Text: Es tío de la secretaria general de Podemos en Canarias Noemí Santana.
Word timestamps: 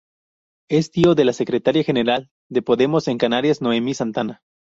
Es 0.67 0.89
tío 0.89 1.13
de 1.13 1.25
la 1.25 1.31
secretaria 1.31 1.83
general 1.83 2.31
de 2.49 2.63
Podemos 2.63 3.07
en 3.07 3.19
Canarias 3.19 3.61
Noemí 3.61 3.93
Santana. 3.93 4.41